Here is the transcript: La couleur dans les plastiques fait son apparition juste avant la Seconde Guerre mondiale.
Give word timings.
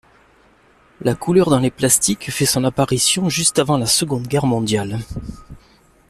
La 1.01 1.13
couleur 1.13 1.51
dans 1.51 1.59
les 1.59 1.69
plastiques 1.69 2.31
fait 2.31 2.47
son 2.47 2.63
apparition 2.63 3.29
juste 3.29 3.59
avant 3.59 3.77
la 3.77 3.85
Seconde 3.85 4.25
Guerre 4.27 4.47
mondiale. 4.47 4.97